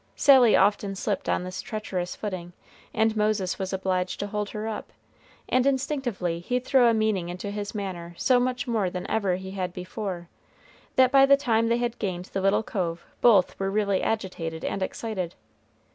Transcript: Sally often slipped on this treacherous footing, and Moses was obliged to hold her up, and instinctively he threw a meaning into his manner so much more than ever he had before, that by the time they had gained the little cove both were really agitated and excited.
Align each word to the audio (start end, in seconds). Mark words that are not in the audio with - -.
Sally 0.15 0.55
often 0.55 0.95
slipped 0.95 1.29
on 1.29 1.43
this 1.43 1.61
treacherous 1.61 2.15
footing, 2.15 2.53
and 2.91 3.15
Moses 3.15 3.59
was 3.59 3.71
obliged 3.71 4.19
to 4.19 4.25
hold 4.25 4.49
her 4.49 4.67
up, 4.67 4.91
and 5.47 5.67
instinctively 5.67 6.39
he 6.39 6.59
threw 6.59 6.87
a 6.87 6.93
meaning 6.95 7.29
into 7.29 7.51
his 7.51 7.75
manner 7.75 8.15
so 8.17 8.39
much 8.39 8.67
more 8.67 8.89
than 8.89 9.05
ever 9.11 9.35
he 9.35 9.51
had 9.51 9.71
before, 9.73 10.27
that 10.95 11.11
by 11.11 11.27
the 11.27 11.37
time 11.37 11.67
they 11.67 11.77
had 11.77 11.99
gained 11.99 12.25
the 12.33 12.41
little 12.41 12.63
cove 12.63 13.05
both 13.21 13.59
were 13.59 13.69
really 13.69 14.01
agitated 14.01 14.65
and 14.65 14.81
excited. 14.81 15.35